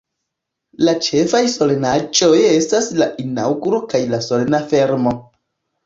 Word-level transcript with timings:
La 0.87 0.95
ĉefaj 1.07 1.41
solenaĵoj 1.57 2.33
estas 2.55 2.91
la 3.03 3.11
Inaŭguro 3.27 3.87
kaj 3.95 4.05
la 4.17 4.25
Solena 4.33 4.67
Fermo. 4.75 5.19